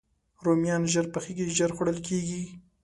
رومیان 0.45 0.83
ژر 0.91 1.05
پخېږي، 1.13 1.45
ژر 1.57 1.71
خوړل 1.75 1.97
کېږي 2.07 2.43